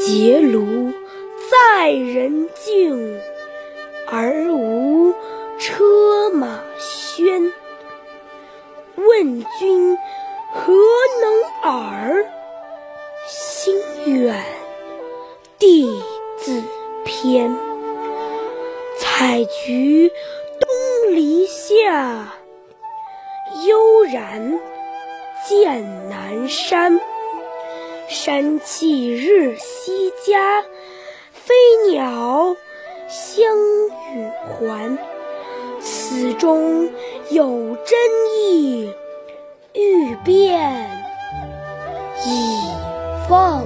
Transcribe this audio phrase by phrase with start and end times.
[0.00, 0.94] 结庐
[1.50, 3.20] 在人境，
[4.08, 5.14] 而无
[5.58, 7.52] 车马喧。
[8.96, 9.98] 问君
[10.54, 10.72] 何
[11.20, 12.24] 能尔？
[13.28, 14.42] 心远
[15.58, 15.86] 地
[16.38, 16.62] 自
[17.04, 17.54] 偏。
[18.98, 20.10] 采菊
[20.58, 22.32] 东篱下，
[23.68, 24.58] 悠然
[25.46, 26.98] 见南山。
[28.08, 30.62] 山气日羁家，
[31.32, 31.54] 飞
[31.90, 32.54] 鸟
[33.08, 33.42] 相
[34.12, 34.98] 与还。
[35.80, 36.90] 此中
[37.30, 37.98] 有真
[38.36, 38.92] 意，
[39.72, 40.86] 欲辨
[42.26, 42.60] 已
[43.30, 43.64] 忘。